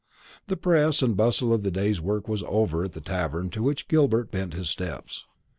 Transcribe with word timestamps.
The 0.47 0.57
press 0.57 1.03
and 1.03 1.15
bustle 1.15 1.53
of 1.53 1.61
the 1.61 1.69
day's 1.69 2.01
work 2.01 2.27
was 2.27 2.43
over 2.47 2.83
at 2.85 2.93
the 2.93 3.01
tavern 3.01 3.51
to 3.51 3.61
which 3.61 3.87
Gilbert 3.87 4.31
bent 4.31 4.55
his 4.55 4.67
steps. 4.71 5.25